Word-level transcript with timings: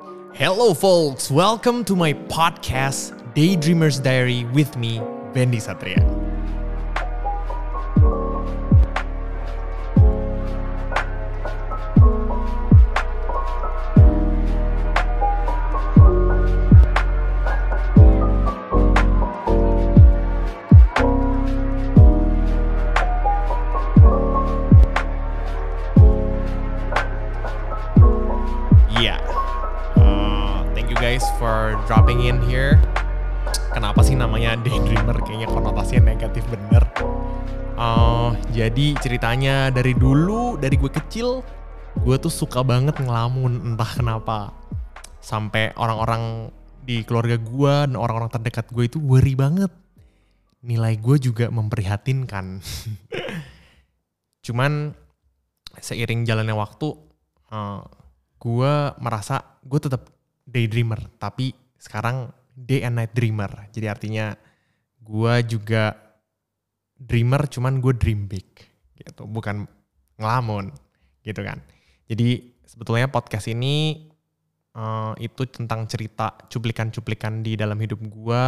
Hello, 0.00 0.72
folks. 0.72 1.30
Welcome 1.30 1.84
to 1.84 1.94
my 1.94 2.14
podcast, 2.14 3.34
Daydreamer's 3.34 3.98
Diary, 3.98 4.44
with 4.46 4.74
me, 4.76 4.98
Bendy 5.34 5.58
Satria. 5.58 6.00
Yeah. 28.98 29.39
Guys 31.00 31.24
for 31.40 31.80
dropping 31.88 32.28
in 32.28 32.36
here. 32.44 32.76
Kenapa 33.72 34.04
sih 34.04 34.12
namanya 34.12 34.52
daydreamer? 34.60 35.16
Kayaknya 35.24 35.48
konotasinya 35.48 36.12
negatif 36.12 36.44
bener. 36.52 36.84
Uh, 37.80 38.36
jadi 38.52 38.92
ceritanya 39.00 39.72
dari 39.72 39.96
dulu, 39.96 40.60
dari 40.60 40.76
gue 40.76 40.92
kecil, 40.92 41.40
gue 42.04 42.16
tuh 42.20 42.28
suka 42.28 42.60
banget 42.60 43.00
ngelamun 43.00 43.72
entah 43.72 43.88
kenapa. 43.96 44.52
Sampai 45.24 45.72
orang-orang 45.80 46.52
di 46.84 47.00
keluarga 47.08 47.40
gue 47.40 47.74
dan 47.88 47.96
orang-orang 47.96 48.28
terdekat 48.36 48.68
gue 48.68 48.84
itu 48.84 49.00
worry 49.00 49.32
banget. 49.32 49.72
Nilai 50.60 51.00
gue 51.00 51.16
juga 51.16 51.48
memprihatinkan. 51.48 52.60
Cuman 54.44 54.92
seiring 55.80 56.28
jalannya 56.28 56.52
waktu, 56.52 56.92
uh, 57.56 57.88
gue 58.36 58.72
merasa 59.00 59.56
gue 59.64 59.80
tetap 59.80 60.19
daydreamer 60.50 60.98
tapi 61.16 61.54
sekarang 61.78 62.34
day 62.52 62.82
and 62.82 62.98
night 62.98 63.14
dreamer. 63.14 63.48
Jadi 63.70 63.86
artinya 63.86 64.34
gue 65.00 65.34
juga 65.46 65.96
dreamer 66.98 67.48
cuman 67.48 67.80
gue 67.80 67.94
dream 67.96 68.26
big 68.26 68.46
gitu. 68.98 69.24
Bukan 69.24 69.64
ngelamun 70.20 70.74
gitu 71.24 71.40
kan. 71.40 71.62
Jadi 72.10 72.58
sebetulnya 72.66 73.08
podcast 73.08 73.48
ini 73.48 74.10
eh, 74.76 75.12
itu 75.22 75.46
tentang 75.48 75.86
cerita 75.86 76.36
cuplikan-cuplikan 76.50 77.40
di 77.40 77.56
dalam 77.56 77.78
hidup 77.80 78.02
gue 78.04 78.44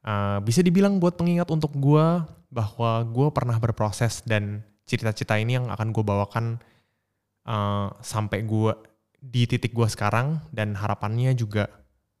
Eh, 0.00 0.38
bisa 0.40 0.64
dibilang 0.64 0.96
buat 0.96 1.20
pengingat 1.20 1.52
untuk 1.52 1.76
gue 1.76 2.06
bahwa 2.48 2.92
gue 3.04 3.28
pernah 3.36 3.60
berproses 3.60 4.24
dan 4.24 4.64
cerita-cerita 4.88 5.36
ini 5.36 5.60
yang 5.60 5.68
akan 5.68 5.92
gue 5.92 6.04
bawakan 6.04 6.56
eh, 7.44 7.88
sampai 8.00 8.40
gue 8.48 8.72
di 9.20 9.44
titik 9.44 9.76
gue 9.76 9.88
sekarang 9.88 10.40
dan 10.50 10.74
harapannya 10.74 11.36
juga 11.36 11.68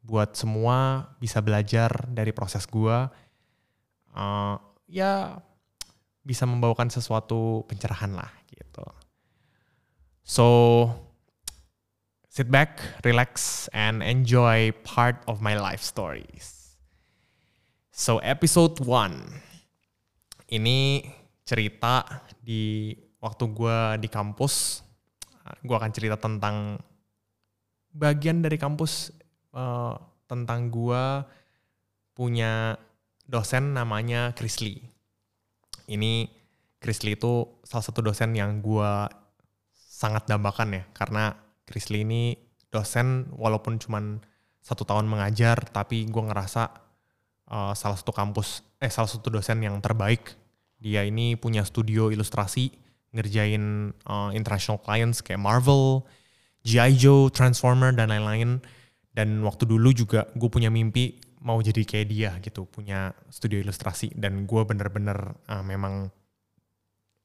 buat 0.04 0.36
semua 0.36 1.10
bisa 1.20 1.40
belajar 1.40 2.08
dari 2.12 2.32
proses 2.32 2.64
gue 2.68 3.08
Eh, 4.10 4.56
ya 4.90 5.38
bisa 6.26 6.44
membawakan 6.44 6.90
sesuatu 6.90 7.64
pencerahan 7.70 8.12
lah 8.14 8.30
gitu. 8.50 8.84
So 10.26 10.46
sit 12.26 12.50
back 12.50 13.02
relax 13.06 13.66
and 13.70 14.02
enjoy 14.02 14.74
part 14.82 15.22
of 15.30 15.38
my 15.38 15.54
life 15.54 15.82
stories. 15.82 16.74
So 17.94 18.18
episode 18.22 18.82
1 18.82 20.50
ini 20.50 21.06
cerita 21.46 22.02
di 22.42 22.94
waktu 23.22 23.44
gue 23.46 23.78
di 24.02 24.08
kampus. 24.10 24.82
Gue 25.66 25.74
akan 25.74 25.90
cerita 25.90 26.14
tentang 26.14 26.78
bagian 27.94 28.42
dari 28.42 28.56
kampus 28.56 29.10
eh, 29.54 29.94
tentang 30.30 30.70
gua 30.70 31.26
punya 32.14 32.78
dosen 33.26 33.74
namanya 33.74 34.34
Chris 34.34 34.62
Lee. 34.62 34.82
Ini 35.90 36.26
Chris 36.78 37.02
Lee 37.02 37.18
itu 37.18 37.60
salah 37.66 37.84
satu 37.84 38.02
dosen 38.02 38.34
yang 38.34 38.62
gua 38.62 39.10
sangat 39.74 40.26
dambakan 40.30 40.80
ya 40.80 40.82
karena 40.96 41.36
Chris 41.66 41.90
Lee 41.92 42.06
ini 42.06 42.22
dosen 42.70 43.28
walaupun 43.34 43.76
cuman 43.82 44.22
satu 44.62 44.86
tahun 44.86 45.10
mengajar 45.10 45.66
tapi 45.70 46.06
gua 46.06 46.30
ngerasa 46.30 46.62
eh, 47.50 47.72
salah 47.74 47.96
satu 47.98 48.14
kampus 48.14 48.62
eh 48.80 48.90
salah 48.90 49.10
satu 49.10 49.30
dosen 49.30 49.62
yang 49.62 49.78
terbaik. 49.82 50.38
Dia 50.80 51.04
ini 51.04 51.36
punya 51.36 51.60
studio 51.66 52.08
ilustrasi 52.08 52.72
ngerjain 53.10 53.90
eh, 53.92 54.30
international 54.38 54.78
clients 54.80 55.20
kayak 55.20 55.42
Marvel, 55.42 56.06
G.I. 56.64 56.92
Joe, 56.96 57.32
Transformer, 57.32 57.92
dan 57.96 58.12
lain-lain. 58.12 58.60
Dan 59.10 59.42
waktu 59.42 59.66
dulu 59.66 59.90
juga 59.90 60.30
gue 60.38 60.46
punya 60.46 60.70
mimpi 60.70 61.18
mau 61.40 61.56
jadi 61.58 61.82
kayak 61.82 62.06
dia 62.06 62.30
gitu, 62.44 62.68
punya 62.68 63.16
studio 63.32 63.58
ilustrasi. 63.58 64.12
Dan 64.14 64.44
gue 64.44 64.62
bener-bener 64.64 65.34
uh, 65.48 65.64
memang 65.64 66.12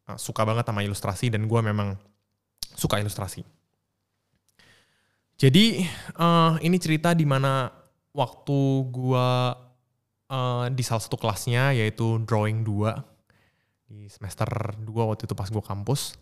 uh, 0.10 0.18
suka 0.18 0.46
banget 0.46 0.66
sama 0.66 0.82
ilustrasi 0.86 1.30
dan 1.34 1.46
gue 1.46 1.60
memang 1.62 2.00
suka 2.76 3.00
ilustrasi. 3.02 3.44
Jadi 5.36 5.84
uh, 6.16 6.56
ini 6.64 6.80
cerita 6.80 7.12
di 7.12 7.28
mana 7.28 7.68
waktu 8.16 8.60
gue 8.88 9.28
uh, 10.32 10.66
di 10.72 10.84
salah 10.84 11.04
satu 11.04 11.20
kelasnya 11.20 11.76
yaitu 11.76 12.24
drawing 12.24 12.64
2 12.64 13.92
di 13.92 14.08
semester 14.08 14.48
2 14.80 14.88
waktu 14.88 15.28
itu 15.28 15.36
pas 15.36 15.52
gue 15.52 15.60
kampus 15.60 16.16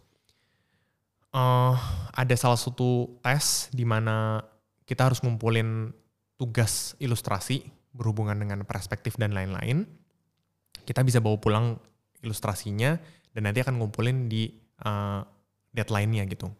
eh, 1.34 1.74
ada 2.14 2.36
salah 2.38 2.58
satu 2.58 3.18
tes 3.26 3.68
di 3.74 3.84
mana 3.84 4.46
kita 4.86 5.10
harus 5.10 5.20
ngumpulin 5.26 5.90
tugas 6.38 6.94
ilustrasi 7.02 7.66
berhubungan 7.94 8.38
dengan 8.38 8.62
perspektif 8.66 9.18
dan 9.18 9.34
lain-lain. 9.34 9.86
Kita 10.84 11.02
bisa 11.02 11.24
bawa 11.24 11.38
pulang 11.40 11.80
ilustrasinya 12.22 12.98
dan 13.34 13.42
nanti 13.50 13.66
akan 13.66 13.82
ngumpulin 13.82 14.30
di 14.30 14.50
eh, 14.86 15.22
deadline-nya 15.74 16.24
gitu. 16.30 16.54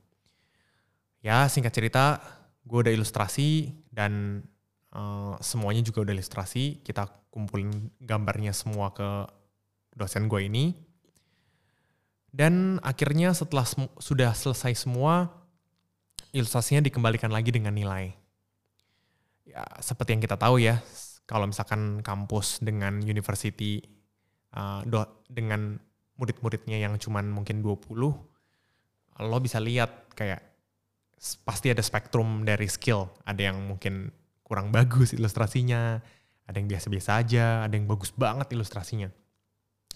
Ya 1.24 1.48
singkat 1.48 1.72
cerita, 1.72 2.20
gue 2.68 2.80
udah 2.84 2.94
ilustrasi 2.94 3.72
dan 3.94 4.44
eh, 4.94 5.34
semuanya 5.40 5.86
juga 5.86 6.04
udah 6.04 6.14
ilustrasi. 6.18 6.82
Kita 6.82 7.08
kumpulin 7.30 7.94
gambarnya 8.02 8.54
semua 8.54 8.94
ke 8.94 9.26
dosen 9.94 10.30
gue 10.30 10.50
ini. 10.50 10.93
Dan 12.34 12.82
akhirnya 12.82 13.30
setelah 13.38 13.62
sudah 14.02 14.34
selesai 14.34 14.74
semua, 14.74 15.30
ilustrasinya 16.34 16.82
dikembalikan 16.82 17.30
lagi 17.30 17.54
dengan 17.54 17.78
nilai. 17.78 18.10
Ya, 19.46 19.62
seperti 19.78 20.18
yang 20.18 20.24
kita 20.26 20.42
tahu 20.42 20.58
ya, 20.58 20.82
kalau 21.30 21.46
misalkan 21.46 22.02
kampus 22.02 22.58
dengan 22.58 23.06
university 23.06 23.86
uh, 24.58 24.82
dengan 25.30 25.78
murid-muridnya 26.18 26.82
yang 26.82 26.98
cuman 26.98 27.30
mungkin 27.30 27.62
20, 27.62 28.02
lo 29.22 29.38
bisa 29.38 29.62
lihat 29.62 30.10
kayak 30.18 30.42
pasti 31.46 31.70
ada 31.70 31.86
spektrum 31.86 32.42
dari 32.42 32.66
skill. 32.66 33.14
Ada 33.30 33.54
yang 33.54 33.62
mungkin 33.62 34.10
kurang 34.42 34.74
bagus 34.74 35.14
ilustrasinya, 35.14 36.02
ada 36.50 36.56
yang 36.58 36.66
biasa-biasa 36.66 37.12
aja, 37.22 37.46
ada 37.70 37.74
yang 37.78 37.86
bagus 37.86 38.10
banget 38.10 38.52
ilustrasinya. 38.58 39.14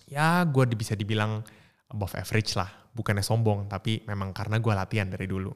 Ya, 0.08 0.46
gue 0.48 0.64
bisa 0.78 0.96
dibilang 0.96 1.44
above 1.92 2.16
average 2.20 2.56
lah. 2.60 2.70
Bukannya 2.92 3.22
sombong, 3.22 3.70
tapi 3.70 4.02
memang 4.10 4.34
karena 4.34 4.58
gue 4.58 4.74
latihan 4.74 5.08
dari 5.08 5.30
dulu. 5.30 5.54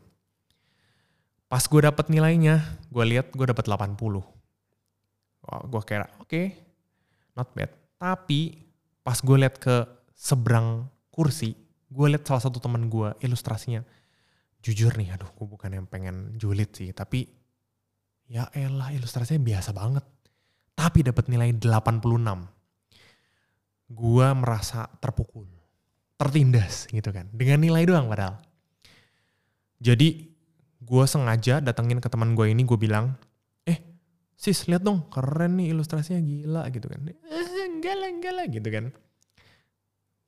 Pas 1.51 1.65
gue 1.65 1.81
dapet 1.83 2.07
nilainya, 2.07 2.79
gue 2.87 3.03
lihat 3.03 3.33
gue 3.33 3.43
dapet 3.49 3.65
80. 3.67 3.97
Wah, 5.41 5.61
gue 5.65 5.81
kira, 5.83 6.07
oke, 6.21 6.41
not 7.35 7.49
bad. 7.51 7.73
Tapi 7.97 8.55
pas 9.01 9.17
gue 9.17 9.37
lihat 9.41 9.57
ke 9.57 9.83
seberang 10.13 10.85
kursi, 11.09 11.57
gue 11.89 12.07
lihat 12.13 12.23
salah 12.29 12.45
satu 12.45 12.61
teman 12.61 12.87
gue 12.87 13.11
ilustrasinya. 13.25 13.81
Jujur 14.61 14.93
nih, 14.93 15.17
aduh 15.17 15.27
gue 15.33 15.47
bukan 15.49 15.73
yang 15.73 15.89
pengen 15.89 16.37
julid 16.37 16.69
sih, 16.77 16.93
tapi 16.93 17.25
ya 18.29 18.45
elah 18.53 18.93
ilustrasinya 18.93 19.41
biasa 19.41 19.73
banget. 19.73 20.05
Tapi 20.77 21.03
dapat 21.03 21.25
nilai 21.27 21.51
86. 21.57 22.05
Gue 23.91 24.27
merasa 24.37 24.87
terpukul 25.01 25.60
tertindas 26.21 26.85
gitu 26.93 27.09
kan. 27.09 27.25
Dengan 27.33 27.65
nilai 27.65 27.81
doang 27.89 28.05
padahal. 28.05 28.37
Jadi 29.81 30.29
gue 30.77 31.05
sengaja 31.09 31.57
datengin 31.57 31.97
ke 31.97 32.05
teman 32.05 32.37
gue 32.37 32.53
ini 32.53 32.61
gue 32.61 32.77
bilang 32.77 33.17
eh 33.65 33.81
sis 34.37 34.69
lihat 34.69 34.85
dong 34.85 35.09
keren 35.09 35.57
nih 35.57 35.73
ilustrasinya 35.73 36.21
gila 36.21 36.69
gitu 36.69 36.85
kan. 36.85 37.01
Eh, 37.09 37.65
enggak 37.65 37.95
lah 37.97 38.09
enggak 38.13 38.33
lah 38.37 38.45
gitu 38.45 38.69
kan. 38.69 38.85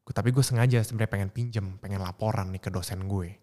Tapi 0.10 0.30
gue 0.34 0.42
sengaja 0.42 0.82
sebenarnya 0.82 1.12
pengen 1.14 1.30
pinjem 1.30 1.66
pengen 1.78 2.02
laporan 2.02 2.50
nih 2.50 2.62
ke 2.66 2.74
dosen 2.74 3.06
gue. 3.06 3.38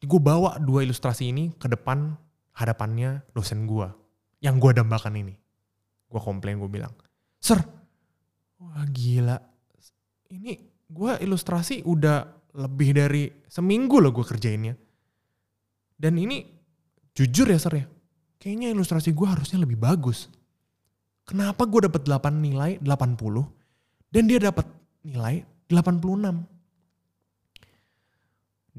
Gue 0.00 0.20
bawa 0.24 0.56
dua 0.56 0.88
ilustrasi 0.88 1.28
ini 1.28 1.52
ke 1.52 1.68
depan 1.68 2.16
hadapannya 2.56 3.28
dosen 3.36 3.68
gue 3.68 3.92
yang 4.40 4.56
gue 4.56 4.72
dambakan 4.72 5.20
ini. 5.20 5.36
Gue 6.08 6.20
komplain 6.24 6.56
gue 6.56 6.70
bilang 6.72 6.96
sir 7.36 7.60
wah 8.56 8.88
gila. 8.88 9.36
Ini 10.28 10.77
gue 10.88 11.12
ilustrasi 11.20 11.84
udah 11.84 12.24
lebih 12.56 12.96
dari 12.96 13.28
seminggu 13.46 14.00
loh 14.00 14.10
gue 14.10 14.24
kerjainnya. 14.24 14.74
Dan 15.98 16.16
ini 16.16 16.42
jujur 17.12 17.50
ya 17.50 17.58
sir 17.60 17.74
ya, 17.76 17.86
kayaknya 18.40 18.72
ilustrasi 18.72 19.12
gue 19.12 19.28
harusnya 19.28 19.60
lebih 19.60 19.76
bagus. 19.76 20.32
Kenapa 21.28 21.68
gue 21.68 21.84
dapat 21.84 22.08
8 22.08 22.40
nilai 22.40 22.80
80 22.80 23.20
dan 24.08 24.22
dia 24.24 24.40
dapat 24.40 24.64
nilai 25.04 25.44
86? 25.68 26.48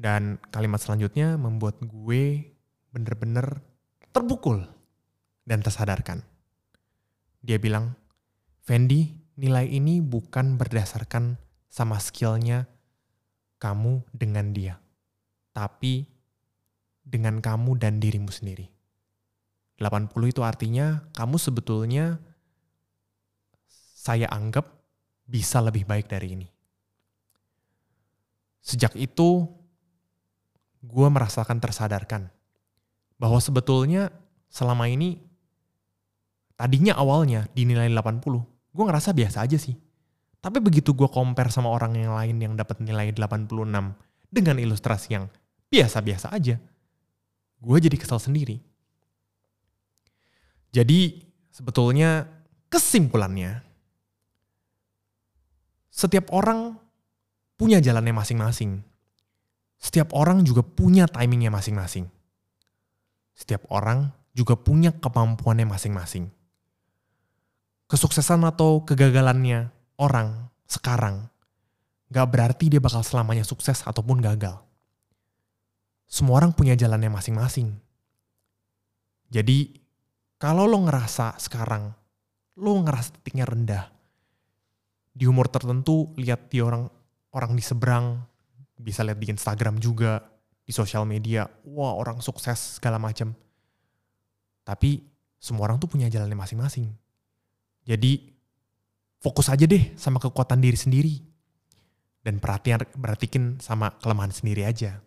Dan 0.00 0.40
kalimat 0.50 0.80
selanjutnya 0.80 1.36
membuat 1.36 1.78
gue 1.84 2.50
bener-bener 2.90 3.62
terpukul 4.10 4.66
dan 5.46 5.60
tersadarkan. 5.62 6.24
Dia 7.44 7.60
bilang, 7.60 7.94
Fendi, 8.64 9.12
nilai 9.36 9.68
ini 9.68 10.00
bukan 10.00 10.56
berdasarkan 10.56 11.38
sama 11.70 12.02
skillnya 12.02 12.66
kamu 13.62 14.02
dengan 14.10 14.50
dia. 14.50 14.82
Tapi 15.54 16.04
dengan 17.06 17.38
kamu 17.38 17.78
dan 17.78 18.02
dirimu 18.02 18.28
sendiri. 18.34 18.66
80 19.80 20.12
itu 20.28 20.44
artinya 20.44 21.08
kamu 21.16 21.40
sebetulnya 21.40 22.20
saya 23.96 24.28
anggap 24.28 24.68
bisa 25.24 25.62
lebih 25.62 25.88
baik 25.88 26.10
dari 26.10 26.36
ini. 26.36 26.48
Sejak 28.60 28.92
itu, 28.98 29.48
gue 30.84 31.08
merasakan 31.08 31.60
tersadarkan 31.62 32.28
bahwa 33.16 33.40
sebetulnya 33.40 34.12
selama 34.52 34.88
ini 34.88 35.20
tadinya 36.60 36.96
awalnya 36.96 37.48
dinilai 37.56 37.88
80, 37.88 38.20
gue 38.44 38.84
ngerasa 38.84 39.16
biasa 39.16 39.48
aja 39.48 39.56
sih. 39.56 39.76
Tapi 40.40 40.58
begitu 40.64 40.96
gue 40.96 41.08
compare 41.12 41.52
sama 41.52 41.68
orang 41.68 42.00
yang 42.00 42.16
lain 42.16 42.36
yang 42.40 42.54
dapat 42.56 42.80
nilai 42.80 43.12
86 43.12 43.52
dengan 44.32 44.56
ilustrasi 44.56 45.08
yang 45.12 45.28
biasa-biasa 45.68 46.32
aja, 46.32 46.56
gue 47.60 47.78
jadi 47.78 47.96
kesal 48.00 48.16
sendiri. 48.16 48.56
Jadi 50.72 51.20
sebetulnya 51.52 52.24
kesimpulannya, 52.72 53.60
setiap 55.92 56.32
orang 56.32 56.80
punya 57.60 57.82
jalannya 57.84 58.16
masing-masing. 58.16 58.80
Setiap 59.76 60.16
orang 60.16 60.40
juga 60.48 60.64
punya 60.64 61.04
timingnya 61.04 61.52
masing-masing. 61.52 62.08
Setiap 63.36 63.68
orang 63.68 64.12
juga 64.32 64.56
punya 64.56 64.96
kemampuannya 64.96 65.68
masing-masing. 65.68 66.32
Kesuksesan 67.90 68.46
atau 68.46 68.86
kegagalannya 68.86 69.79
orang 70.00 70.48
sekarang 70.64 71.28
gak 72.08 72.26
berarti 72.32 72.72
dia 72.72 72.80
bakal 72.80 73.04
selamanya 73.04 73.44
sukses 73.44 73.84
ataupun 73.84 74.18
gagal. 74.18 74.58
Semua 76.10 76.42
orang 76.42 76.50
punya 76.50 76.74
jalannya 76.74 77.12
masing-masing. 77.12 77.70
Jadi, 79.30 79.78
kalau 80.42 80.66
lo 80.66 80.82
ngerasa 80.82 81.38
sekarang, 81.38 81.94
lo 82.58 82.82
ngerasa 82.82 83.14
titiknya 83.14 83.46
rendah, 83.46 83.84
di 85.14 85.30
umur 85.30 85.46
tertentu 85.46 86.10
lihat 86.18 86.50
di 86.50 86.58
orang 86.58 86.90
orang 87.30 87.54
di 87.54 87.62
seberang 87.62 88.18
bisa 88.74 89.06
lihat 89.06 89.22
di 89.22 89.30
Instagram 89.30 89.78
juga, 89.78 90.18
di 90.66 90.72
sosial 90.74 91.06
media, 91.06 91.46
wah 91.68 91.94
orang 91.94 92.18
sukses 92.18 92.80
segala 92.80 92.98
macam. 92.98 93.30
Tapi 94.66 95.04
semua 95.38 95.70
orang 95.70 95.78
tuh 95.78 95.86
punya 95.86 96.10
jalannya 96.10 96.34
masing-masing. 96.34 96.90
Jadi 97.86 98.39
fokus 99.20 99.52
aja 99.52 99.68
deh 99.68 99.92
sama 99.94 100.18
kekuatan 100.18 100.58
diri 100.58 100.76
sendiri. 100.80 101.14
Dan 102.20 102.36
perhatian 102.36 102.84
perhatikin 103.00 103.60
sama 103.64 103.96
kelemahan 103.96 104.32
sendiri 104.32 104.68
aja. 104.68 105.00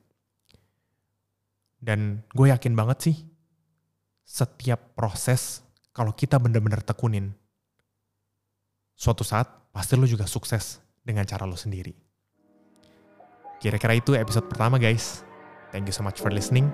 Dan 1.77 2.25
gue 2.33 2.49
yakin 2.49 2.73
banget 2.73 3.11
sih, 3.11 3.17
setiap 4.25 4.95
proses 4.97 5.61
kalau 5.93 6.15
kita 6.15 6.41
bener-bener 6.41 6.81
tekunin, 6.81 7.35
suatu 8.97 9.21
saat 9.21 9.45
pasti 9.69 9.93
lo 9.93 10.09
juga 10.09 10.25
sukses 10.25 10.81
dengan 11.05 11.27
cara 11.27 11.45
lo 11.45 11.53
sendiri. 11.53 11.93
Kira-kira 13.61 13.93
itu 13.93 14.17
episode 14.17 14.49
pertama 14.49 14.81
guys. 14.81 15.21
Thank 15.69 15.85
you 15.85 15.95
so 15.95 16.01
much 16.01 16.17
for 16.17 16.33
listening. 16.33 16.71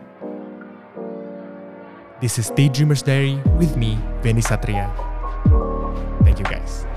This 2.20 2.36
is 2.36 2.52
Daydreamer's 2.52 3.04
Diary 3.04 3.40
with 3.56 3.76
me, 3.80 3.96
Benny 4.20 4.44
Satria. 4.44 4.92
Thank 6.24 6.40
you 6.40 6.48
guys. 6.48 6.89